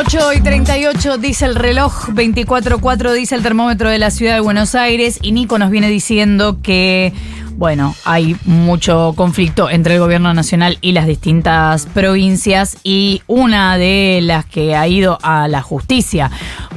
8 0.00 0.32
y 0.34 0.40
38 0.40 1.18
dice 1.18 1.44
el 1.44 1.56
reloj, 1.56 2.10
24.4 2.10 3.12
dice 3.14 3.34
el 3.34 3.42
termómetro 3.42 3.90
de 3.90 3.98
la 3.98 4.12
ciudad 4.12 4.34
de 4.34 4.40
Buenos 4.40 4.76
Aires. 4.76 5.18
Y 5.22 5.32
Nico 5.32 5.58
nos 5.58 5.72
viene 5.72 5.88
diciendo 5.88 6.58
que, 6.62 7.12
bueno, 7.56 7.96
hay 8.04 8.36
mucho 8.44 9.14
conflicto 9.16 9.68
entre 9.68 9.94
el 9.94 10.00
gobierno 10.00 10.32
nacional 10.32 10.78
y 10.82 10.92
las 10.92 11.08
distintas 11.08 11.86
provincias. 11.86 12.76
Y 12.84 13.22
una 13.26 13.76
de 13.76 14.20
las 14.22 14.44
que 14.44 14.76
ha 14.76 14.86
ido 14.86 15.18
a 15.20 15.48
la 15.48 15.62
justicia, 15.62 16.30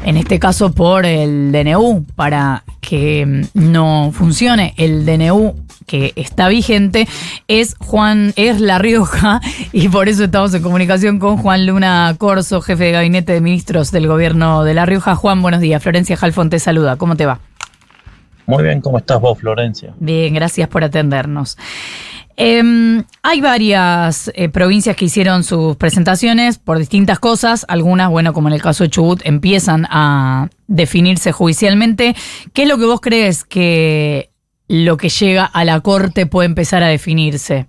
en 0.04 0.18
este 0.18 0.40
caso 0.40 0.72
por 0.72 1.06
el 1.06 1.52
DNU, 1.52 2.04
para 2.16 2.64
que 2.80 3.46
no 3.54 4.12
funcione 4.12 4.74
el 4.78 5.06
DNU 5.06 5.54
que 5.86 6.14
está 6.16 6.48
vigente 6.48 7.08
es 7.48 7.76
Juan, 7.80 8.34
es 8.36 8.60
La 8.60 8.80
Rioja, 8.80 9.42
y 9.72 9.90
por 9.90 10.10
eso 10.10 10.26
estamos 10.26 10.54
en 10.54 10.62
comunicación 10.62 11.20
con 11.20 11.38
Juan 11.38 11.66
Luna 11.66 12.16
Corso, 12.18 12.62
jefe 12.62 12.86
de 12.86 12.92
gabinete 12.92 13.34
de 13.34 13.42
ministros 13.42 13.92
del 13.92 14.08
gobierno 14.08 14.64
de 14.64 14.74
La 14.74 14.86
Rioja. 14.86 15.16
Juan, 15.16 15.42
buenos 15.42 15.62
días. 15.62 15.82
Florencia 15.82 16.18
Jalfón 16.18 16.50
te 16.50 16.60
saluda. 16.60 16.98
¿Cómo 16.98 17.16
te 17.16 17.26
va? 17.26 17.40
Muy 18.46 18.64
bien, 18.64 18.82
¿cómo 18.82 18.98
estás 18.98 19.22
vos, 19.22 19.40
Florencia? 19.40 19.94
Bien, 20.00 20.34
gracias 20.34 20.68
por 20.68 20.84
atendernos. 20.84 21.58
Em, 22.38 23.04
hay 23.22 23.40
varias 23.40 24.32
eh, 24.34 24.50
provincias 24.50 24.96
que 24.96 25.06
hicieron 25.06 25.44
sus 25.44 25.76
presentaciones 25.76 26.58
por 26.58 26.80
distintas 26.80 27.20
cosas. 27.20 27.66
Algunas, 27.68 28.10
bueno, 28.10 28.34
como 28.34 28.48
en 28.48 28.56
el 28.56 28.62
caso 28.62 28.84
de 28.84 28.90
Chubut, 28.90 29.22
empiezan 29.26 29.86
a 29.90 30.50
definirse 30.68 31.32
judicialmente. 31.32 32.16
¿Qué 32.54 32.64
es 32.64 32.68
lo 32.68 32.80
que 32.80 32.86
vos 32.86 33.00
crees 33.00 33.44
que 33.44 34.31
lo 34.72 34.96
que 34.96 35.10
llega 35.10 35.44
a 35.44 35.66
la 35.66 35.82
corte 35.82 36.26
puede 36.26 36.46
empezar 36.46 36.82
a 36.82 36.88
definirse? 36.88 37.68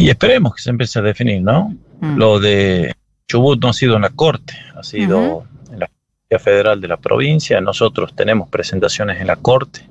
Y 0.00 0.08
esperemos 0.08 0.56
que 0.56 0.62
se 0.62 0.70
empiece 0.70 0.98
a 0.98 1.02
definir, 1.02 1.40
¿no? 1.40 1.76
Mm. 2.00 2.16
Lo 2.16 2.40
de 2.40 2.96
Chubut 3.28 3.62
no 3.62 3.68
ha 3.68 3.72
sido 3.72 3.94
en 3.94 4.02
la 4.02 4.10
corte, 4.10 4.54
ha 4.74 4.82
sido 4.82 5.44
en 5.70 5.78
la 5.78 5.86
Justicia 5.86 6.38
Federal 6.40 6.80
de 6.80 6.88
la 6.88 6.96
provincia. 6.96 7.60
Nosotros 7.60 8.12
tenemos 8.16 8.48
presentaciones 8.48 9.20
en 9.20 9.28
la 9.28 9.36
corte, 9.36 9.88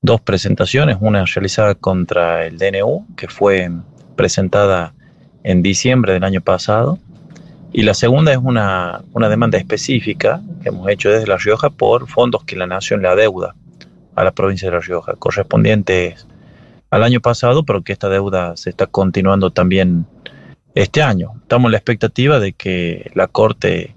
dos 0.00 0.20
presentaciones, 0.20 0.98
una 1.00 1.24
realizada 1.24 1.74
contra 1.74 2.46
el 2.46 2.58
DNU, 2.58 3.08
que 3.16 3.26
fue 3.26 3.72
presentada 4.14 4.94
en 5.42 5.62
diciembre 5.62 6.12
del 6.12 6.22
año 6.22 6.42
pasado, 6.42 7.00
y 7.76 7.82
la 7.82 7.92
segunda 7.92 8.30
es 8.30 8.38
una, 8.38 9.02
demanda 9.28 9.58
específica 9.58 10.40
que 10.62 10.68
hemos 10.68 10.88
hecho 10.88 11.10
desde 11.10 11.26
La 11.26 11.38
Rioja 11.38 11.70
por 11.70 12.08
fondos 12.08 12.44
que 12.44 12.54
la 12.54 12.68
Nación 12.68 13.02
le 13.02 13.08
adeuda 13.08 13.56
a 14.14 14.22
la 14.22 14.30
provincia 14.30 14.70
de 14.70 14.76
La 14.76 14.80
Rioja, 14.80 15.14
correspondientes 15.14 16.24
al 16.90 17.02
año 17.02 17.18
pasado, 17.18 17.64
pero 17.64 17.82
que 17.82 17.92
esta 17.92 18.08
deuda 18.08 18.56
se 18.56 18.70
está 18.70 18.86
continuando 18.86 19.50
también 19.50 20.06
este 20.76 21.02
año. 21.02 21.32
Estamos 21.42 21.66
en 21.66 21.72
la 21.72 21.78
expectativa 21.78 22.38
de 22.38 22.52
que 22.52 23.10
la 23.14 23.26
Corte, 23.26 23.96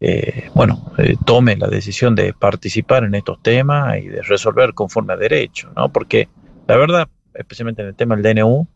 eh, 0.00 0.50
bueno, 0.54 0.92
eh, 0.98 1.16
tome 1.24 1.56
la 1.56 1.68
decisión 1.68 2.14
de 2.14 2.34
participar 2.34 3.04
en 3.04 3.14
estos 3.14 3.42
temas 3.42 3.96
y 3.96 4.08
de 4.08 4.20
resolver 4.20 4.74
conforme 4.74 5.14
a 5.14 5.16
derecho, 5.16 5.70
¿no? 5.74 5.88
Porque 5.90 6.28
la 6.66 6.76
verdad, 6.76 7.08
especialmente 7.32 7.80
en 7.80 7.88
el 7.88 7.94
tema 7.94 8.16
del 8.16 8.34
DNU, 8.34 8.68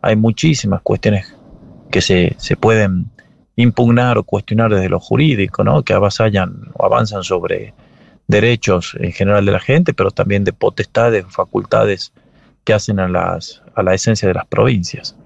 hay 0.00 0.14
muchísimas 0.14 0.82
cuestiones 0.82 1.34
que 1.90 2.00
se, 2.00 2.36
se 2.38 2.56
pueden 2.56 3.10
impugnar 3.56 4.18
o 4.18 4.24
cuestionar 4.24 4.70
desde 4.72 4.88
lo 4.88 5.00
jurídico, 5.00 5.64
¿no? 5.64 5.82
que 5.82 5.92
avasallan 5.92 6.70
o 6.74 6.84
avanzan 6.84 7.22
sobre 7.22 7.74
derechos 8.26 8.96
en 8.98 9.12
general 9.12 9.44
de 9.44 9.52
la 9.52 9.60
gente, 9.60 9.92
pero 9.92 10.10
también 10.10 10.44
de 10.44 10.52
potestades, 10.52 11.26
facultades 11.28 12.12
que 12.64 12.72
hacen 12.72 13.00
a, 13.00 13.08
las, 13.08 13.62
a 13.74 13.82
la 13.82 13.94
esencia 13.94 14.28
de 14.28 14.34
las 14.34 14.46
provincias. 14.46 15.16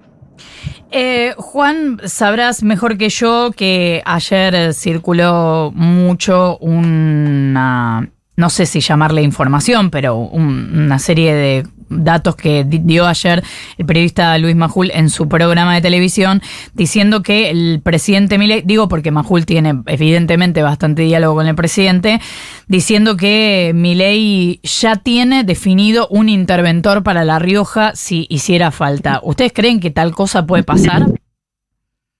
Eh, 0.91 1.33
Juan, 1.37 1.99
sabrás 2.05 2.63
mejor 2.63 2.97
que 2.97 3.09
yo 3.09 3.51
que 3.55 4.01
ayer 4.05 4.73
circuló 4.73 5.71
mucho 5.73 6.57
una, 6.59 8.09
no 8.35 8.49
sé 8.49 8.65
si 8.65 8.79
llamarle 8.79 9.21
información, 9.21 9.89
pero 9.89 10.17
una 10.17 10.99
serie 10.99 11.33
de 11.33 11.67
datos 11.89 12.35
que 12.35 12.63
dio 12.63 13.05
ayer 13.07 13.43
el 13.77 13.85
periodista 13.85 14.37
Luis 14.37 14.55
Majul 14.55 14.91
en 14.93 15.09
su 15.09 15.27
programa 15.27 15.75
de 15.75 15.81
televisión, 15.81 16.41
diciendo 16.73 17.23
que 17.23 17.49
el 17.49 17.81
presidente 17.83 18.37
Milei, 18.37 18.61
digo 18.63 18.87
porque 18.87 19.11
Majul 19.11 19.45
tiene 19.45 19.81
evidentemente 19.85 20.61
bastante 20.61 21.03
diálogo 21.03 21.35
con 21.35 21.47
el 21.47 21.55
presidente, 21.55 22.19
diciendo 22.67 23.17
que 23.17 23.71
Milei 23.75 24.59
ya 24.63 24.97
tiene 24.97 25.43
definido 25.43 26.07
un 26.09 26.29
interventor 26.29 27.03
para 27.03 27.23
La 27.23 27.39
Rioja 27.39 27.95
si 27.95 28.27
hiciera 28.29 28.71
falta. 28.71 29.19
¿Ustedes 29.23 29.53
creen 29.53 29.79
que 29.79 29.91
tal 29.91 30.13
cosa 30.13 30.45
puede 30.45 30.63
pasar? 30.63 31.05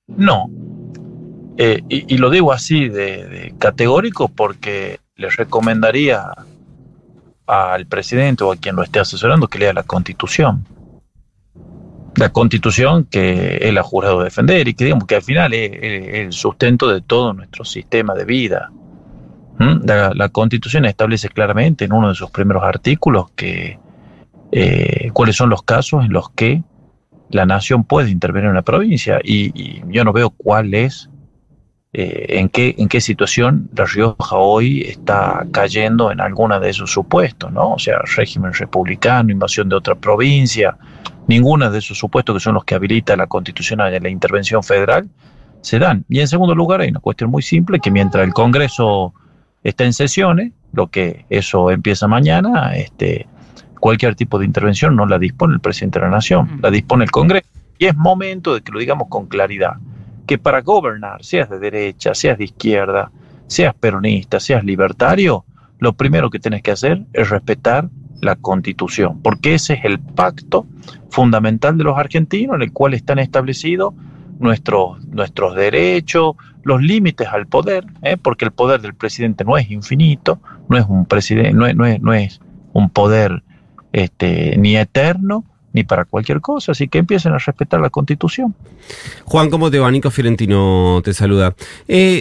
No. 0.07 0.49
Eh, 1.57 1.81
y, 1.89 2.17
lo 2.17 2.29
digo 2.29 2.53
así 2.53 2.87
de 2.87 3.55
categórico 3.57 4.29
porque 4.29 4.99
les 5.15 5.35
recomendaría 5.35 6.23
al 7.47 7.85
presidente 7.87 8.43
o 8.43 8.51
a 8.51 8.57
quien 8.57 8.75
lo 8.75 8.83
esté 8.83 8.99
asesorando 8.99 9.47
que 9.47 9.59
lea 9.59 9.73
la 9.73 9.83
constitución. 9.83 10.65
La 12.15 12.29
constitución 12.29 13.05
que 13.05 13.57
él 13.57 13.77
ha 13.77 13.83
jurado 13.83 14.23
defender 14.23 14.67
y 14.67 14.73
que 14.73 14.85
digamos 14.85 15.05
que 15.05 15.15
al 15.15 15.21
final 15.21 15.53
es, 15.53 15.71
el 15.81 16.33
sustento 16.33 16.87
de 16.89 17.01
todo 17.01 17.33
nuestro 17.33 17.63
sistema 17.63 18.13
de 18.15 18.25
vida. 18.25 18.71
¿Mm? 19.59 19.85
La, 19.85 20.29
constitución 20.29 20.85
establece 20.85 21.29
claramente 21.29 21.85
en 21.85 21.93
uno 21.93 22.09
de 22.09 22.15
sus 22.15 22.29
primeros 22.29 22.63
artículos 22.63 23.31
que 23.35 23.79
eh, 24.51 25.09
cuáles 25.13 25.35
son 25.35 25.49
los 25.49 25.63
casos 25.63 26.05
en 26.05 26.11
los 26.11 26.29
que 26.31 26.63
la 27.29 27.45
nación 27.45 27.83
puede 27.83 28.09
intervenir 28.09 28.45
en 28.45 28.51
una 28.51 28.61
provincia 28.61 29.19
y, 29.23 29.51
y 29.59 29.81
yo 29.87 30.03
no 30.03 30.13
veo 30.13 30.29
cuál 30.29 30.73
es 30.73 31.09
eh, 31.93 32.25
en, 32.39 32.49
qué, 32.49 32.75
en 32.77 32.89
qué 32.89 32.99
situación 32.99 33.69
La 33.75 33.85
Rioja 33.85 34.35
hoy 34.35 34.81
está 34.81 35.45
cayendo 35.51 36.11
en 36.11 36.19
alguna 36.19 36.59
de 36.59 36.69
esos 36.69 36.91
supuestos, 36.91 37.51
¿no? 37.51 37.73
O 37.73 37.79
sea, 37.79 37.99
régimen 38.15 38.53
republicano, 38.53 39.31
invasión 39.31 39.69
de 39.69 39.75
otra 39.75 39.95
provincia, 39.95 40.77
ninguna 41.27 41.69
de 41.69 41.79
esos 41.79 41.97
supuestos 41.97 42.35
que 42.35 42.39
son 42.41 42.55
los 42.55 42.65
que 42.65 42.75
habilita 42.75 43.15
la 43.15 43.27
Constitución 43.27 43.81
a 43.81 43.89
la 43.89 44.09
intervención 44.09 44.63
federal 44.63 45.07
se 45.61 45.79
dan. 45.79 46.05
Y 46.09 46.19
en 46.19 46.27
segundo 46.27 46.55
lugar, 46.55 46.81
hay 46.81 46.89
una 46.89 46.99
cuestión 46.99 47.29
muy 47.29 47.41
simple, 47.41 47.79
que 47.79 47.91
mientras 47.91 48.23
el 48.23 48.33
Congreso 48.33 49.13
está 49.63 49.83
en 49.83 49.93
sesiones, 49.93 50.51
lo 50.73 50.87
que 50.87 51.25
eso 51.29 51.71
empieza 51.71 52.07
mañana, 52.07 52.75
este, 52.75 53.27
cualquier 53.79 54.15
tipo 54.15 54.39
de 54.39 54.45
intervención 54.45 54.95
no 54.95 55.05
la 55.05 55.19
dispone 55.19 55.53
el 55.53 55.59
presidente 55.59 55.99
de 55.99 56.05
la 56.05 56.11
Nación, 56.11 56.59
la 56.61 56.69
dispone 56.69 57.05
el 57.05 57.11
Congreso. 57.11 57.47
Y 57.79 57.85
es 57.85 57.95
momento 57.95 58.53
de 58.53 58.61
que 58.61 58.71
lo 58.71 58.79
digamos 58.79 59.07
con 59.09 59.27
claridad 59.27 59.77
que 60.27 60.37
para 60.37 60.61
gobernar, 60.61 61.23
seas 61.23 61.49
de 61.49 61.57
derecha, 61.57 62.13
seas 62.13 62.37
de 62.37 62.43
izquierda, 62.43 63.11
seas 63.47 63.73
peronista, 63.73 64.39
seas 64.39 64.63
libertario, 64.63 65.45
lo 65.79 65.93
primero 65.93 66.29
que 66.29 66.39
tienes 66.39 66.61
que 66.61 66.71
hacer 66.71 67.05
es 67.13 67.29
respetar 67.29 67.89
la 68.21 68.35
constitución, 68.35 69.21
porque 69.21 69.55
ese 69.55 69.73
es 69.75 69.85
el 69.85 69.99
pacto 69.99 70.65
fundamental 71.09 71.77
de 71.77 71.83
los 71.83 71.97
argentinos 71.97 72.55
en 72.55 72.63
el 72.63 72.73
cual 72.73 72.93
están 72.93 73.19
establecidos 73.19 73.93
nuestros, 74.39 75.05
nuestros 75.07 75.55
derechos, 75.55 76.35
los 76.63 76.81
límites 76.81 77.27
al 77.27 77.47
poder, 77.47 77.85
¿eh? 78.01 78.17
porque 78.17 78.45
el 78.45 78.51
poder 78.51 78.81
del 78.81 78.93
presidente 78.93 79.43
no 79.43 79.57
es 79.57 79.71
infinito, 79.71 80.39
no 80.67 80.77
es 80.77 80.85
un 80.87 81.05
presidente, 81.05 81.53
no 81.53 81.65
es, 81.65 82.01
no 82.01 82.13
es, 82.13 82.41
un 82.73 82.89
poder 82.91 83.43
este, 83.91 84.55
ni 84.57 84.77
eterno, 84.77 85.43
ni 85.77 85.83
para 85.83 86.05
cualquier 86.05 86.41
cosa, 86.41 86.71
así 86.71 86.87
que 86.87 86.97
empiecen 86.97 87.33
a 87.33 87.37
respetar 87.37 87.79
la 87.79 87.91
constitución. 87.91 88.55
Juan, 89.25 89.51
¿cómo 89.51 89.69
te 89.69 89.77
va? 89.77 89.91
Nico 89.91 90.09
Fiorentino 90.09 91.01
te 91.03 91.13
saluda. 91.13 91.53
Eh, 91.87 92.19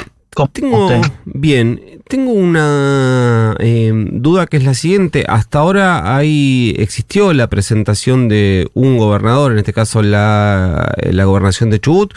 tengo, 0.53 0.91
bien, 1.25 2.03
tengo 2.07 2.33
una 2.33 3.57
eh, 3.59 3.91
duda 3.95 4.47
que 4.47 4.59
es 4.59 4.65
la 4.65 4.75
siguiente. 4.75 5.25
Hasta 5.27 5.61
ahora 5.61 6.15
hay, 6.15 6.75
existió 6.77 7.33
la 7.33 7.49
presentación 7.49 8.29
de 8.29 8.69
un 8.75 8.99
gobernador, 8.99 9.53
en 9.53 9.59
este 9.59 9.73
caso 9.73 10.03
la, 10.03 10.95
gobernación 11.25 11.71
de 11.71 11.81
Chubut, 11.81 12.13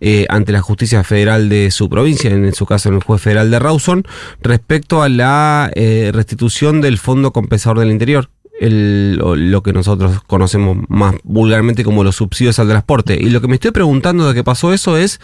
eh, 0.00 0.26
ante 0.28 0.50
la 0.50 0.62
justicia 0.62 1.04
federal 1.04 1.48
de 1.48 1.70
su 1.70 1.88
provincia, 1.88 2.32
en 2.32 2.52
su 2.52 2.66
caso 2.66 2.88
en 2.88 2.96
el 2.96 3.04
juez 3.04 3.22
federal 3.22 3.52
de 3.52 3.60
Rawson, 3.60 4.02
respecto 4.42 5.04
a 5.04 5.08
la 5.08 5.70
restitución 6.12 6.80
del 6.80 6.98
Fondo 6.98 7.32
Compensador 7.32 7.78
del 7.78 7.92
Interior 7.92 8.28
lo 8.68 9.62
que 9.62 9.72
nosotros 9.72 10.22
conocemos 10.26 10.76
más 10.88 11.14
vulgarmente 11.24 11.84
como 11.84 12.04
los 12.04 12.16
subsidios 12.16 12.58
al 12.58 12.68
transporte. 12.68 13.18
Y 13.20 13.30
lo 13.30 13.40
que 13.40 13.48
me 13.48 13.54
estoy 13.54 13.70
preguntando 13.70 14.28
de 14.28 14.34
que 14.34 14.44
pasó 14.44 14.72
eso 14.72 14.96
es, 14.96 15.20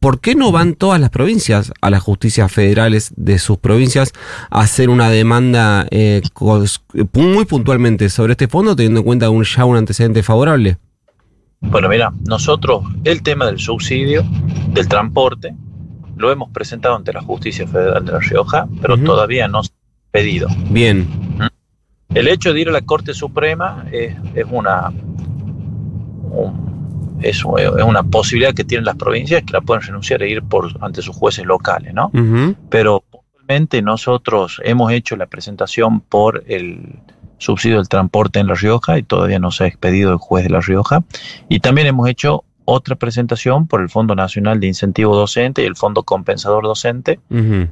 ¿por 0.00 0.20
qué 0.20 0.34
no 0.34 0.50
van 0.50 0.74
todas 0.74 1.00
las 1.00 1.10
provincias 1.10 1.72
a 1.80 1.90
las 1.90 2.02
justicias 2.02 2.50
federales 2.50 3.12
de 3.16 3.38
sus 3.38 3.58
provincias 3.58 4.12
a 4.50 4.60
hacer 4.60 4.90
una 4.90 5.08
demanda 5.08 5.86
eh, 5.90 6.20
muy 7.12 7.44
puntualmente 7.44 8.08
sobre 8.08 8.32
este 8.32 8.48
fondo, 8.48 8.74
teniendo 8.74 9.00
en 9.00 9.06
cuenta 9.06 9.30
un, 9.30 9.44
ya 9.44 9.64
un 9.64 9.76
antecedente 9.76 10.22
favorable? 10.22 10.78
Bueno, 11.60 11.88
mira, 11.88 12.12
nosotros 12.26 12.84
el 13.04 13.22
tema 13.22 13.46
del 13.46 13.58
subsidio, 13.58 14.24
del 14.68 14.88
transporte, 14.88 15.54
lo 16.16 16.30
hemos 16.30 16.50
presentado 16.50 16.96
ante 16.96 17.12
la 17.12 17.22
Justicia 17.22 17.66
Federal 17.66 18.04
de 18.04 18.12
La 18.12 18.18
Rioja, 18.18 18.68
pero 18.82 18.98
todavía 18.98 19.48
no 19.48 19.62
se 19.62 19.70
ha 19.70 20.10
pedido. 20.12 20.48
Bien. 20.70 21.08
¿Mm? 21.38 21.53
El 22.14 22.28
hecho 22.28 22.52
de 22.52 22.60
ir 22.60 22.68
a 22.68 22.72
la 22.72 22.82
Corte 22.82 23.12
Suprema 23.12 23.84
es, 23.90 24.14
una, 24.50 24.92
es, 27.20 27.38
es, 27.38 27.84
una 27.84 28.02
posibilidad 28.04 28.54
que 28.54 28.64
tienen 28.64 28.84
las 28.84 28.96
provincias 28.96 29.42
que 29.42 29.52
la 29.52 29.60
pueden 29.60 29.82
renunciar 29.82 30.22
e 30.22 30.30
ir 30.30 30.42
por 30.42 30.70
ante 30.80 31.02
sus 31.02 31.16
jueces 31.16 31.44
locales, 31.44 31.92
¿no? 31.92 32.12
Pero 32.70 33.02
puntualmente 33.10 33.82
nosotros 33.82 34.60
hemos 34.64 34.92
hecho 34.92 35.16
la 35.16 35.26
presentación 35.26 36.00
por 36.00 36.44
el 36.46 37.00
subsidio 37.38 37.78
del 37.78 37.88
transporte 37.88 38.38
en 38.38 38.46
La 38.46 38.54
Rioja 38.54 38.96
y 38.96 39.02
todavía 39.02 39.38
no 39.38 39.50
se 39.50 39.64
ha 39.64 39.66
expedido 39.66 40.12
el 40.12 40.18
juez 40.18 40.44
de 40.44 40.50
La 40.50 40.60
Rioja. 40.60 41.02
Y 41.48 41.60
también 41.60 41.88
hemos 41.88 42.08
hecho 42.08 42.44
otra 42.64 42.96
presentación 42.96 43.66
por 43.66 43.80
el 43.80 43.90
Fondo 43.90 44.14
Nacional 44.14 44.60
de 44.60 44.68
Incentivo 44.68 45.16
Docente 45.16 45.62
y 45.62 45.66
el 45.66 45.76
Fondo 45.76 46.04
Compensador 46.04 46.64
Docente, 46.64 47.20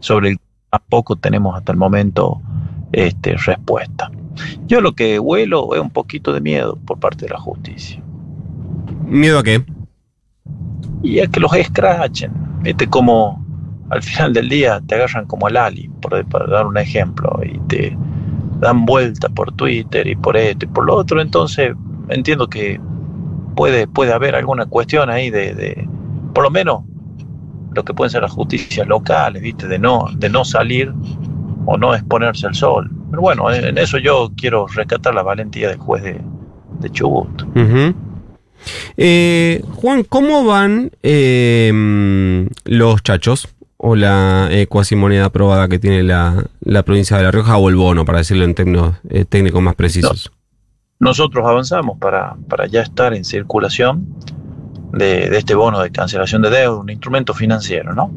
sobre 0.00 0.30
el 0.30 0.38
que 0.38 0.44
tampoco 0.70 1.16
tenemos 1.16 1.56
hasta 1.56 1.72
el 1.72 1.78
momento 1.78 2.40
este, 2.92 3.36
respuesta. 3.36 4.10
Yo 4.67 4.81
lo 4.81 4.94
que 4.94 5.19
huelo 5.19 5.75
es 5.75 5.81
un 5.81 5.90
poquito 5.90 6.32
de 6.32 6.40
miedo 6.40 6.79
por 6.87 6.99
parte 6.99 7.26
de 7.26 7.32
la 7.32 7.38
justicia. 7.38 8.02
¿Miedo 9.06 9.38
a 9.38 9.43
qué? 9.43 9.64
Y 11.02 11.20
a 11.20 11.26
que 11.26 11.40
los 11.40 11.52
escrachen. 11.55 12.32
Viste 12.62 12.87
como 12.87 13.44
al 13.90 14.02
final 14.02 14.32
del 14.32 14.49
día 14.49 14.81
te 14.87 14.94
agarran 14.94 15.26
como 15.26 15.46
al 15.46 15.56
Ali, 15.56 15.90
por, 16.00 16.25
para 16.26 16.46
dar 16.46 16.67
un 16.67 16.79
ejemplo, 16.79 17.40
y 17.44 17.58
te 17.69 17.96
dan 18.58 18.87
vuelta 18.87 19.29
por 19.29 19.52
Twitter 19.52 20.06
y 20.06 20.17
por 20.17 20.37
esto 20.37 20.64
y 20.64 20.69
por 20.69 20.87
lo 20.87 20.96
otro. 20.96 21.20
Entonces 21.20 21.75
entiendo 22.08 22.49
que 22.49 22.81
puede, 23.55 23.87
puede 23.87 24.12
haber 24.12 24.34
alguna 24.34 24.67
cuestión 24.67 25.11
ahí 25.11 25.31
de, 25.31 25.55
de 25.55 25.88
por 26.32 26.44
lo 26.44 26.50
menos 26.50 26.84
lo 27.75 27.84
que 27.84 27.94
pueden 27.94 28.11
ser 28.11 28.23
las 28.23 28.32
justicias 28.32 28.87
locales, 28.87 29.43
¿viste? 29.43 29.67
De 29.67 29.79
no, 29.79 30.06
de 30.14 30.29
no 30.29 30.44
salir 30.44 30.93
o 31.67 31.76
no 31.76 31.94
exponerse 31.94 32.46
al 32.46 32.55
sol. 32.55 32.90
Pero 33.12 33.20
bueno, 33.20 33.52
en 33.52 33.76
eso 33.76 33.98
yo 33.98 34.32
quiero 34.34 34.66
rescatar 34.66 35.14
la 35.14 35.22
valentía 35.22 35.68
del 35.68 35.76
juez 35.76 36.02
de, 36.02 36.18
de 36.80 36.90
Chubut. 36.90 37.42
Eh, 38.96 39.62
Juan, 39.74 40.04
¿cómo 40.04 40.46
van 40.46 40.90
eh, 41.02 42.48
los 42.64 43.02
chachos? 43.02 43.54
O 43.76 43.96
la 43.96 44.48
eh, 44.50 44.66
cuasi 44.66 44.96
moneda 44.96 45.26
aprobada 45.26 45.68
que 45.68 45.78
tiene 45.78 46.02
la, 46.02 46.42
provincia 46.86 47.18
de 47.18 47.24
La 47.24 47.30
Rioja 47.30 47.58
o 47.58 47.68
el 47.68 47.76
bono, 47.76 48.06
para 48.06 48.16
decirlo 48.16 48.44
en 48.44 48.54
términos 48.54 48.94
técnicos 49.28 49.60
más 49.60 49.74
precisos. 49.74 50.32
Nosotros 50.98 51.46
avanzamos 51.46 51.98
para, 51.98 52.36
para 52.48 52.66
ya 52.66 52.80
estar 52.80 53.12
en 53.12 53.26
circulación 53.26 54.06
de, 54.94 55.28
de, 55.28 55.36
este 55.36 55.54
bono 55.54 55.80
de 55.80 55.92
cancelación 55.92 56.40
de 56.40 56.48
deuda, 56.48 56.80
un 56.80 56.88
instrumento 56.88 57.34
financiero, 57.34 57.92
¿no? 57.94 58.10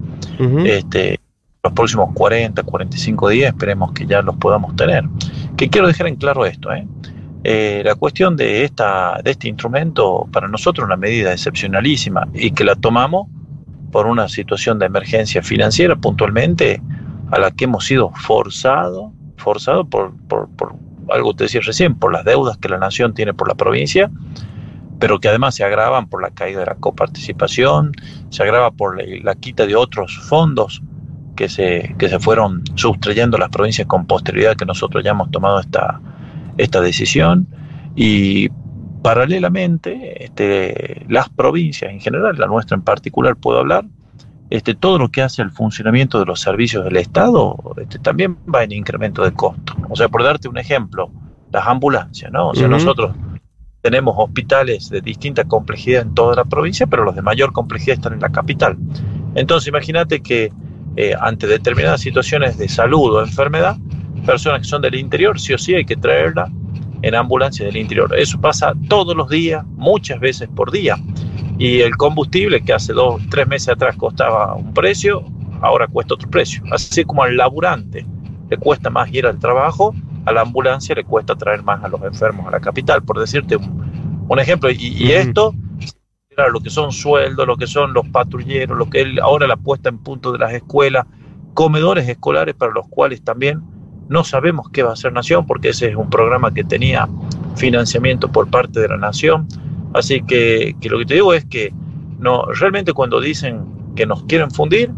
este, 0.65 1.19
los 1.66 1.74
próximos 1.74 2.12
40, 2.14 2.62
45 2.62 3.30
días 3.30 3.48
esperemos 3.48 3.92
que 3.92 4.06
ya 4.06 4.22
los 4.22 4.36
podamos 4.36 4.76
tener. 4.76 5.04
Que 5.58 5.68
quiero 5.68 5.88
dejar 5.88 6.06
en 6.06 6.16
claro 6.16 6.46
esto, 6.46 6.72
¿eh? 6.72 6.88
Eh, 7.44 7.82
la 7.84 7.96
cuestión 7.96 8.38
de, 8.38 8.64
esta, 8.64 9.20
de 9.24 9.32
este 9.32 9.48
instrumento 9.48 10.28
para 10.32 10.48
nosotros 10.48 10.84
es 10.84 10.86
una 10.86 10.96
medida 10.96 11.32
excepcionalísima 11.32 12.28
y 12.36 12.52
que 12.52 12.64
la 12.64 12.76
tomamos 12.76 13.28
por 13.92 14.06
una 14.06 14.30
situación 14.30 14.78
de 14.78 14.86
emergencia 14.86 15.42
financiera 15.42 15.96
puntualmente 15.96 16.82
a 17.32 17.40
la 17.40 17.50
que 17.50 17.66
hemos 17.66 17.86
sido 17.86 18.12
forzados, 18.12 19.12
forzado 19.38 19.86
por, 19.86 20.16
por, 20.28 20.50
por 20.50 20.76
algo 21.10 21.34
te 21.34 21.46
decía 21.46 21.62
recién, 21.64 21.96
por 21.96 22.14
las 22.14 22.26
deudas 22.26 22.58
que 22.58 22.70
la 22.70 22.78
nación 22.78 23.16
tiene 23.16 23.34
por 23.34 23.48
la 23.48 23.56
provincia, 23.56 24.12
pero 25.00 25.20
que 25.20 25.30
además 25.30 25.56
se 25.56 25.64
agravan 25.64 26.08
por 26.10 26.22
la 26.22 26.30
caída 26.30 26.60
de 26.60 26.68
la 26.68 26.76
coparticipación, 26.76 27.92
se 28.30 28.44
agrava 28.44 28.70
por 28.70 29.02
la 29.24 29.36
quita 29.36 29.66
de 29.66 29.76
otros 29.76 30.16
fondos 30.30 30.82
que 31.36 31.50
se, 31.50 31.96
que 31.98 32.10
se 32.10 32.20
fueron 32.20 32.64
sustrayendo 32.76 33.38
las 33.38 33.50
provincias 33.50 33.88
con 33.88 34.06
posterioridad 34.06 34.56
que 34.56 34.66
nosotros 34.66 35.04
ya 35.04 35.12
hemos 35.12 35.30
tomado 35.32 35.60
esta, 35.60 36.02
esta 36.58 36.82
decisión 36.82 37.48
y 37.96 38.50
paralelamente 39.02 40.26
este, 40.26 41.06
las 41.10 41.30
provincias 41.30 41.92
en 41.92 42.00
general, 42.00 42.36
la 42.38 42.48
nuestra 42.48 42.76
en 42.76 42.82
particular 42.82 43.36
puedo 43.36 43.60
hablar, 43.60 43.86
este, 44.50 44.74
todo 44.74 44.98
lo 44.98 45.10
que 45.10 45.22
hace 45.22 45.42
al 45.42 45.52
funcionamiento 45.52 46.20
de 46.20 46.26
los 46.26 46.40
servicios 46.40 46.84
del 46.84 46.98
Estado 46.98 47.56
este, 47.78 48.00
también 48.00 48.38
va 48.54 48.64
en 48.64 48.72
incremento 48.72 49.24
de 49.24 49.31
costo. 49.31 49.76
O 49.90 49.96
sea, 49.96 50.08
por 50.10 50.24
darte 50.24 50.48
un 50.48 50.58
ejemplo, 50.58 51.12
las 51.52 51.68
ambulancias, 51.68 52.31
¿no? 52.31 52.50
O 52.50 52.56
sea, 52.56 52.68
nosotros 52.68 53.16
tenemos 53.81 54.16
hospitales 54.18 54.90
de 54.90 55.02
distinta 55.02 55.44
complejidad 55.44 56.02
en 56.02 56.16
toda 56.16 56.36
la 56.36 56.46
provincia, 56.46 56.88
pero 56.88 57.04
los 57.04 57.16
de 57.16 57.22
mayor 57.22 57.54
complejidad 57.54 57.98
están 57.98 58.14
en 58.14 58.22
la 58.22 58.30
capital. 58.30 58.78
Entonces, 59.36 59.68
imagínate 59.68 60.22
que 60.22 60.52
eh, 60.97 61.13
ante 61.19 61.47
determinadas 61.47 62.01
situaciones 62.01 62.57
de 62.57 62.68
salud 62.69 63.15
o 63.15 63.21
enfermedad, 63.21 63.77
personas 64.25 64.62
que 64.62 64.68
son 64.68 64.81
del 64.81 64.95
interior, 64.95 65.39
sí 65.39 65.53
o 65.53 65.57
sí 65.57 65.75
hay 65.75 65.86
que 65.86 65.95
traerla 65.95 66.50
en 67.01 67.15
ambulancia 67.15 67.65
del 67.65 67.77
interior. 67.77 68.13
Eso 68.18 68.39
pasa 68.39 68.74
todos 68.88 69.15
los 69.15 69.30
días, 69.30 69.63
muchas 69.75 70.19
veces 70.19 70.50
por 70.56 70.71
día. 70.71 70.97
Y 71.57 71.81
el 71.81 71.95
combustible 71.95 72.62
que 72.62 72.74
hace 72.74 72.94
dos, 72.94 73.21
tres 73.30 73.47
meses 73.47 73.69
atrás 73.69 73.95
costaba 73.95 74.56
un 74.56 74.74
precio, 74.74 75.24
ahora 75.62 75.88
cuesta 75.88 76.15
otro 76.15 76.30
precio. 76.30 76.63
Así 76.71 77.03
como 77.03 77.24
al 77.24 77.38
laburante 77.38 78.06
le 78.50 78.57
cuesta 78.57 78.89
más 78.89 79.13
ir 79.13 79.25
al 79.25 79.39
trabajo, 79.39 79.94
a 80.25 80.31
la 80.31 80.42
ambulancia 80.42 80.95
le 80.95 81.03
cuesta 81.03 81.36
traer 81.36 81.63
más 81.63 81.83
a 81.83 81.88
los 81.88 82.01
enfermos 82.03 82.47
a 82.47 82.51
la 82.51 82.59
capital, 82.59 83.03
por 83.03 83.19
decirte 83.19 83.57
un, 83.57 84.39
ejemplo. 84.39 84.69
Y, 84.71 85.12
esto 85.12 85.53
lo 86.52 86.60
que 86.60 86.70
son 86.70 86.92
sueldos, 86.92 87.48
lo 87.48 87.58
que 87.58 87.68
son 87.68 87.94
los 87.94 88.08
patrulleros, 88.10 88.78
lo 88.78 88.90
que 88.90 89.02
él, 89.02 89.20
ahora 89.20 89.48
la 89.48 89.58
puesta 89.58 89.90
en 89.90 89.98
punto 89.98 90.32
de 90.32 90.40
las 90.40 90.54
escuelas, 90.54 91.06
comedores 91.54 92.08
escolares 92.08 92.56
para 92.56 92.74
los 92.74 92.88
cuales 92.90 93.24
también 93.24 93.62
no 94.10 94.24
sabemos 94.24 94.70
qué 94.70 94.84
va 94.84 94.92
a 94.92 94.94
hacer 94.94 95.14
Nación, 95.14 95.46
porque 95.46 95.70
ese 95.70 95.90
es 95.90 95.96
un 95.96 96.10
programa 96.10 96.54
que 96.54 96.64
tenía 96.64 97.08
financiamiento 97.56 98.32
por 98.32 98.50
parte 98.50 98.80
de 98.80 98.90
la 98.90 98.98
Nación. 98.98 99.48
Así 99.94 100.22
que, 100.22 100.76
lo 100.84 101.00
que 101.00 101.06
te 101.06 101.14
digo 101.16 101.34
es 101.34 101.46
que 101.46 101.74
no, 102.20 102.46
realmente 102.46 102.94
cuando 102.94 103.20
dicen 103.20 103.66
que 103.96 104.06
nos 104.06 104.24
quieren 104.26 104.52
fundir, 104.52 104.92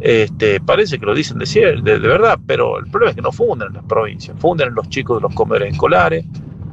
este, 0.00 0.60
parece 0.60 0.98
que 0.98 1.06
lo 1.06 1.14
dicen 1.14 1.38
de, 1.38 1.80
de, 1.82 1.98
verdad, 1.98 2.38
pero 2.46 2.78
el 2.78 2.86
problema 2.86 3.10
es 3.10 3.16
que 3.16 3.22
no 3.22 3.32
funden 3.32 3.68
en 3.68 3.74
las 3.74 3.84
provincias, 3.84 4.36
funden 4.38 4.68
a 4.68 4.70
los 4.70 4.88
chicos 4.88 5.18
de 5.18 5.22
los 5.22 5.34
comedores 5.34 5.72
escolares, 5.72 6.24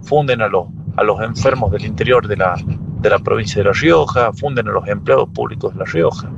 funden 0.04 0.42
a 0.42 0.48
los, 0.48 0.68
a 0.96 1.04
los 1.04 1.20
enfermos 1.22 1.72
del 1.72 1.86
interior 1.86 2.28
de 2.28 2.38
la, 2.38 2.56
de 3.06 3.12
la 3.12 3.19
provincia 3.19 3.62
de 3.62 3.66
La 3.66 3.74
Rioja, 3.74 4.34
funden 4.34 4.68
a 4.68 4.72
los 4.72 4.88
empleados 4.88 5.30
públicos 5.30 5.74
de 5.74 5.80
La 5.80 5.86
Rioja. 5.86 6.30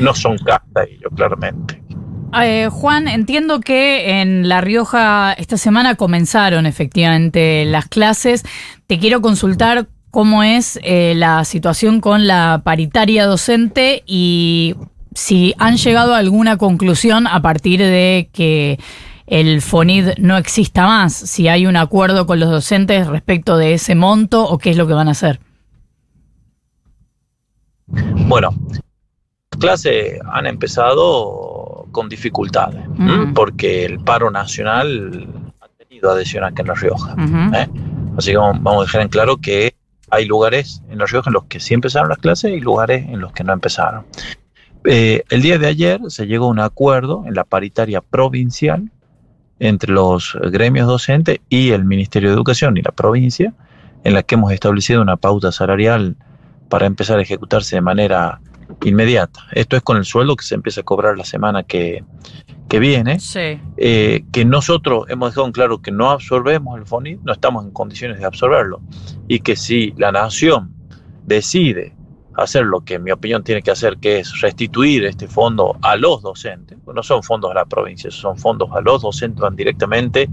No 0.00 0.14
son 0.14 0.38
casta 0.38 0.84
ellos, 0.84 1.12
claramente. 1.14 1.82
Eh, 2.40 2.68
Juan, 2.70 3.08
entiendo 3.08 3.60
que 3.60 4.20
en 4.20 4.48
La 4.48 4.60
Rioja 4.60 5.32
esta 5.32 5.56
semana 5.56 5.94
comenzaron 5.94 6.66
efectivamente 6.66 7.64
las 7.64 7.88
clases. 7.88 8.44
Te 8.86 8.98
quiero 8.98 9.20
consultar 9.20 9.88
cómo 10.10 10.42
es 10.42 10.78
eh, 10.82 11.14
la 11.16 11.44
situación 11.44 12.00
con 12.00 12.26
la 12.26 12.62
paritaria 12.64 13.26
docente 13.26 14.02
y 14.06 14.74
si 15.14 15.54
han 15.58 15.76
llegado 15.76 16.14
a 16.14 16.18
alguna 16.18 16.58
conclusión 16.58 17.26
a 17.26 17.42
partir 17.42 17.80
de 17.80 18.28
que 18.32 18.78
el 19.26 19.60
FONID 19.60 20.18
no 20.18 20.36
exista 20.36 20.86
más, 20.86 21.12
si 21.12 21.48
hay 21.48 21.66
un 21.66 21.76
acuerdo 21.76 22.26
con 22.26 22.40
los 22.40 22.50
docentes 22.50 23.06
respecto 23.06 23.56
de 23.56 23.74
ese 23.74 23.94
monto 23.94 24.48
o 24.48 24.58
qué 24.58 24.70
es 24.70 24.76
lo 24.76 24.86
que 24.86 24.94
van 24.94 25.08
a 25.08 25.12
hacer. 25.12 25.40
Bueno, 28.28 28.54
las 28.70 29.58
clases 29.58 30.20
han 30.30 30.46
empezado 30.46 31.88
con 31.92 32.10
dificultades, 32.10 32.84
porque 33.34 33.86
el 33.86 34.00
paro 34.00 34.30
nacional 34.30 35.26
ha 35.62 35.68
tenido 35.82 36.10
adhesión 36.10 36.44
acá 36.44 36.60
en 36.60 36.68
La 36.68 36.74
Rioja. 36.74 37.16
¿eh? 37.54 37.66
Así 38.18 38.32
que 38.32 38.36
vamos 38.36 38.82
a 38.82 38.82
dejar 38.82 39.00
en 39.00 39.08
claro 39.08 39.38
que 39.38 39.74
hay 40.10 40.26
lugares 40.26 40.82
en 40.90 40.98
La 40.98 41.06
Rioja 41.06 41.30
en 41.30 41.34
los 41.34 41.44
que 41.44 41.58
sí 41.58 41.72
empezaron 41.72 42.10
las 42.10 42.18
clases 42.18 42.52
y 42.52 42.60
lugares 42.60 43.06
en 43.08 43.20
los 43.20 43.32
que 43.32 43.44
no 43.44 43.54
empezaron. 43.54 44.04
Eh, 44.84 45.24
el 45.30 45.40
día 45.40 45.58
de 45.58 45.66
ayer 45.66 46.00
se 46.08 46.26
llegó 46.26 46.46
a 46.46 46.50
un 46.50 46.60
acuerdo 46.60 47.24
en 47.26 47.34
la 47.34 47.44
paritaria 47.44 48.02
provincial 48.02 48.90
entre 49.58 49.90
los 49.90 50.36
gremios 50.52 50.86
docentes 50.86 51.38
y 51.48 51.70
el 51.70 51.84
Ministerio 51.84 52.28
de 52.28 52.34
Educación 52.34 52.76
y 52.76 52.82
la 52.82 52.92
provincia, 52.92 53.54
en 54.04 54.12
la 54.12 54.22
que 54.22 54.34
hemos 54.34 54.52
establecido 54.52 55.00
una 55.00 55.16
pauta 55.16 55.50
salarial 55.50 56.16
para 56.68 56.86
empezar 56.86 57.18
a 57.18 57.22
ejecutarse 57.22 57.76
de 57.76 57.82
manera 57.82 58.40
inmediata. 58.84 59.40
Esto 59.52 59.76
es 59.76 59.82
con 59.82 59.96
el 59.96 60.04
sueldo 60.04 60.36
que 60.36 60.44
se 60.44 60.54
empieza 60.54 60.82
a 60.82 60.84
cobrar 60.84 61.16
la 61.16 61.24
semana 61.24 61.62
que, 61.62 62.04
viene, 62.68 63.18
eh, 63.76 64.24
que 64.32 64.44
nosotros 64.44 65.06
hemos 65.08 65.30
dejado 65.30 65.46
en 65.46 65.52
claro 65.52 65.80
que 65.80 65.90
no 65.90 66.10
absorbemos 66.10 66.78
el 66.78 66.86
FONID, 66.86 67.18
no 67.24 67.32
estamos 67.32 67.64
en 67.64 67.70
condiciones 67.70 68.18
de 68.18 68.26
absorberlo, 68.26 68.80
y 69.26 69.40
que 69.40 69.56
si 69.56 69.94
la 69.96 70.12
nación 70.12 70.74
decide 71.24 71.94
hacer 72.36 72.64
lo 72.64 72.82
que 72.82 72.94
en 72.94 73.04
mi 73.04 73.10
opinión 73.10 73.42
tiene 73.42 73.62
que 73.62 73.70
hacer, 73.70 73.96
que 73.96 74.20
es 74.20 74.40
restituir 74.40 75.04
este 75.04 75.26
fondo 75.26 75.76
a 75.82 75.96
los 75.96 76.22
docentes, 76.22 76.78
no 76.86 77.02
son 77.02 77.22
fondos 77.22 77.50
a 77.50 77.54
la 77.54 77.64
provincia, 77.64 78.10
son 78.10 78.38
fondos 78.38 78.70
a 78.72 78.80
los 78.80 79.02
docentes, 79.02 79.40
van 79.40 79.56
directamente 79.56 80.28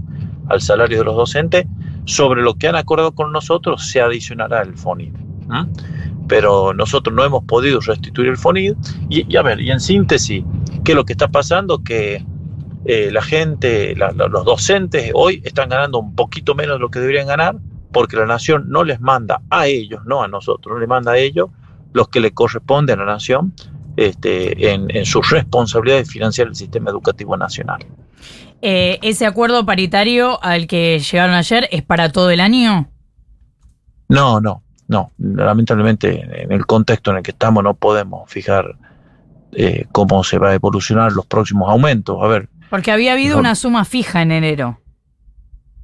al 0.48 0.60
salario 0.60 0.98
de 0.98 1.04
los 1.04 1.16
docentes, 1.16 1.66
sobre 2.04 2.42
lo 2.42 2.54
que 2.54 2.68
han 2.68 2.76
acordado 2.76 3.12
con 3.12 3.32
nosotros 3.32 3.88
se 3.90 4.00
adicionará 4.00 4.62
el 4.62 4.76
FONID 4.76 5.12
pero 6.28 6.74
nosotros 6.74 7.14
no 7.14 7.24
hemos 7.24 7.44
podido 7.44 7.80
restituir 7.80 8.28
el 8.28 8.36
FONID. 8.36 8.74
Y, 9.08 9.36
a 9.36 9.42
ver, 9.42 9.60
y 9.60 9.70
en 9.70 9.80
síntesis, 9.80 10.44
¿qué 10.84 10.92
es 10.92 10.96
lo 10.96 11.04
que 11.04 11.12
está 11.12 11.28
pasando? 11.28 11.82
Que 11.82 12.24
eh, 12.84 13.10
la 13.12 13.22
gente, 13.22 13.94
los 13.96 14.44
docentes 14.44 15.10
hoy 15.14 15.42
están 15.44 15.68
ganando 15.68 15.98
un 15.98 16.14
poquito 16.14 16.54
menos 16.54 16.76
de 16.76 16.80
lo 16.80 16.90
que 16.90 17.00
deberían 17.00 17.26
ganar, 17.26 17.56
porque 17.92 18.16
la 18.16 18.26
nación 18.26 18.66
no 18.68 18.84
les 18.84 19.00
manda 19.00 19.42
a 19.50 19.66
ellos, 19.66 20.00
no 20.04 20.22
a 20.22 20.28
nosotros, 20.28 20.74
no 20.74 20.80
les 20.80 20.88
manda 20.88 21.12
a 21.12 21.18
ellos 21.18 21.48
los 21.92 22.08
que 22.08 22.20
le 22.20 22.32
corresponde 22.32 22.92
a 22.92 22.96
la 22.96 23.06
nación 23.06 23.54
este, 23.96 24.72
en, 24.72 24.94
en 24.94 25.06
su 25.06 25.22
responsabilidad 25.22 25.96
de 25.96 26.04
financiar 26.04 26.48
el 26.48 26.54
sistema 26.54 26.90
educativo 26.90 27.36
nacional. 27.36 27.86
Eh, 28.62 28.98
¿Ese 29.02 29.26
acuerdo 29.26 29.64
paritario 29.66 30.42
al 30.42 30.66
que 30.66 30.98
llegaron 30.98 31.34
ayer 31.34 31.68
es 31.70 31.82
para 31.82 32.10
todo 32.10 32.30
el 32.30 32.40
año? 32.40 32.90
No, 34.08 34.40
no, 34.40 34.62
no. 34.88 35.12
Lamentablemente, 35.18 36.42
en 36.42 36.52
el 36.52 36.66
contexto 36.66 37.10
en 37.10 37.18
el 37.18 37.22
que 37.22 37.32
estamos, 37.32 37.62
no 37.62 37.74
podemos 37.74 38.30
fijar 38.30 38.76
eh, 39.52 39.86
cómo 39.92 40.22
se 40.24 40.38
va 40.38 40.50
a 40.50 40.54
evolucionar 40.54 41.12
los 41.12 41.26
próximos 41.26 41.70
aumentos. 41.70 42.18
A 42.20 42.26
ver. 42.26 42.48
Porque 42.70 42.92
había 42.92 43.12
habido 43.12 43.38
una 43.38 43.54
suma 43.54 43.84
fija 43.84 44.22
en 44.22 44.32
enero. 44.32 44.80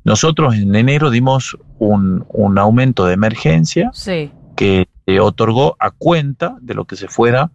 Nosotros 0.04 0.56
en 0.56 0.74
enero 0.74 1.10
dimos 1.10 1.56
un, 1.78 2.24
aumento 2.58 3.06
de 3.06 3.14
emergencia 3.14 3.90
que 4.56 4.88
otorgó 5.20 5.76
a 5.78 5.90
cuenta 5.90 6.56
de 6.60 6.74
lo 6.74 6.84
que 6.84 6.96
se 6.96 7.08
fuera 7.08 7.50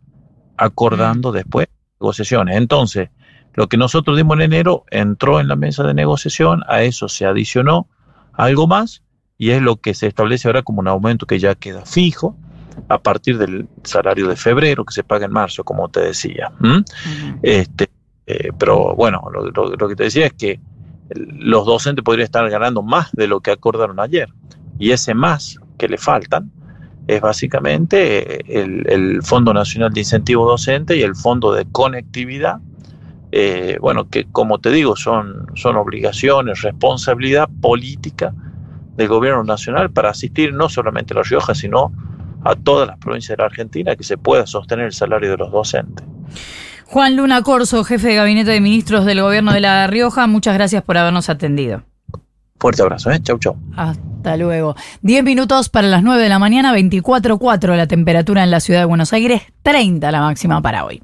acordando 0.57 1.31
mm. 1.31 1.35
después 1.35 1.67
de 1.67 1.73
negociaciones. 1.99 2.57
Entonces, 2.57 3.09
lo 3.53 3.67
que 3.67 3.77
nosotros 3.77 4.17
dimos 4.17 4.37
en 4.37 4.43
enero 4.43 4.85
entró 4.91 5.39
en 5.39 5.47
la 5.47 5.55
mesa 5.55 5.83
de 5.83 5.93
negociación, 5.93 6.63
a 6.67 6.83
eso 6.83 7.09
se 7.09 7.25
adicionó 7.25 7.87
algo 8.33 8.67
más 8.67 9.03
y 9.37 9.51
es 9.51 9.61
lo 9.61 9.77
que 9.77 9.93
se 9.93 10.07
establece 10.07 10.47
ahora 10.47 10.63
como 10.63 10.79
un 10.79 10.87
aumento 10.87 11.25
que 11.25 11.39
ya 11.39 11.55
queda 11.55 11.85
fijo 11.85 12.35
a 12.89 12.99
partir 12.99 13.37
del 13.37 13.67
salario 13.83 14.27
de 14.27 14.35
febrero 14.35 14.85
que 14.85 14.93
se 14.93 15.03
paga 15.03 15.25
en 15.25 15.31
marzo, 15.31 15.63
como 15.63 15.89
te 15.89 16.01
decía. 16.01 16.51
este, 17.41 17.89
eh, 18.25 18.49
pero 18.57 18.95
bueno, 18.95 19.21
lo, 19.31 19.87
que 19.87 19.95
te 19.95 20.03
decía 20.03 20.27
es 20.27 20.33
que 20.33 20.59
los 21.15 21.65
docentes 21.65 22.03
podrían 22.03 22.25
estar 22.25 22.49
ganando 22.49 22.81
más 22.81 23.11
de 23.13 23.27
lo 23.27 23.39
que 23.39 23.51
acordaron 23.51 23.99
ayer 23.99 24.29
y 24.77 24.91
ese 24.91 25.13
más 25.13 25.59
que 25.77 25.87
le 25.87 25.97
faltan 25.97 26.51
es 27.07 27.21
básicamente 27.21 28.61
el, 28.61 28.85
el 28.89 29.23
Fondo 29.23 29.53
Nacional 29.53 29.93
de 29.93 30.01
Incentivo 30.01 30.45
Docente 30.47 30.97
y 30.97 31.03
el 31.03 31.15
Fondo 31.15 31.53
de 31.53 31.65
Conectividad 31.71 32.59
eh, 33.31 33.77
bueno, 33.81 34.09
que 34.09 34.25
como 34.25 34.59
te 34.59 34.71
digo, 34.71 34.95
son, 34.95 35.47
son 35.55 35.75
obligaciones, 35.75 36.61
responsabilidad 36.61 37.49
política 37.61 38.33
del 38.97 39.07
gobierno 39.07 39.43
nacional 39.43 39.91
para 39.91 40.09
asistir 40.09 40.53
no 40.53 40.67
solamente 40.67 41.13
a 41.13 41.17
La 41.17 41.23
Rioja, 41.23 41.55
sino 41.55 41.93
a 42.43 42.55
todas 42.55 42.87
las 42.87 42.97
provincias 42.97 43.37
de 43.37 43.41
la 43.41 43.47
Argentina 43.47 43.95
que 43.95 44.03
se 44.03 44.17
pueda 44.17 44.45
sostener 44.45 44.87
el 44.87 44.93
salario 44.93 45.31
de 45.31 45.37
los 45.37 45.51
docentes. 45.51 46.05
Juan 46.85 47.15
Luna 47.15 47.41
Corso, 47.41 47.83
jefe 47.83 48.07
de 48.07 48.15
gabinete 48.15 48.51
de 48.51 48.61
ministros 48.61 49.05
del 49.05 49.21
gobierno 49.21 49.53
de 49.53 49.59
La 49.59 49.87
Rioja, 49.87 50.25
muchas 50.27 50.53
gracias 50.53 50.83
por 50.83 50.97
habernos 50.97 51.29
atendido. 51.29 51.83
Fuerte 52.59 52.81
abrazo, 52.81 53.11
¿eh? 53.11 53.19
Chau, 53.21 53.37
chau. 53.37 53.55
Hasta 53.75 54.35
luego. 54.35 54.75
Diez 55.01 55.23
minutos 55.23 55.69
para 55.69 55.87
las 55.87 56.01
nueve 56.01 56.23
de 56.23 56.29
la 56.29 56.39
mañana, 56.39 56.75
24.4 56.75 57.75
la 57.75 57.87
temperatura 57.87 58.43
en 58.43 58.51
la 58.51 58.59
ciudad 58.59 58.79
de 58.79 58.85
Buenos 58.85 59.13
Aires, 59.13 59.43
30 59.61 60.11
la 60.11 60.21
máxima 60.21 60.61
para 60.61 60.85
hoy. 60.85 61.03